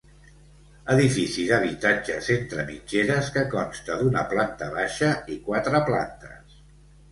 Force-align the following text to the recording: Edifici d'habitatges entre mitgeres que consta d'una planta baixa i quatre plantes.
Edifici 0.93 1.45
d'habitatges 1.49 2.29
entre 2.37 2.65
mitgeres 2.71 3.31
que 3.37 3.45
consta 3.53 4.01
d'una 4.01 4.25
planta 4.35 4.73
baixa 4.81 5.13
i 5.37 5.41
quatre 5.47 5.85
plantes. 5.93 6.61